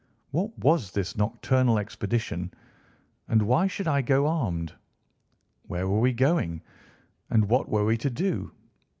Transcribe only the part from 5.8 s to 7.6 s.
were we going, and